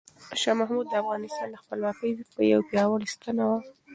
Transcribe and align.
شاه 0.41 0.55
محمود 0.59 0.87
د 0.89 0.93
افغانستان 1.03 1.47
د 1.51 1.55
خپلواکۍ 1.63 2.11
یو 2.53 2.61
پیاوړی 2.69 3.07
ستنه 3.15 3.43
وه. 3.49 3.59